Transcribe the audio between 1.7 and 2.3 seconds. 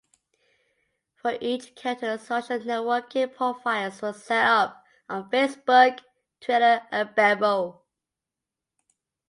character,